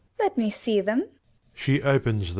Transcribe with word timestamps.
Gon. 0.17 0.25
Let 0.25 0.35
me 0.35 0.49
see 0.49 0.81
them. 0.81 1.07
[She 1.53 1.79
opens 1.83 2.21
them. 2.21 2.29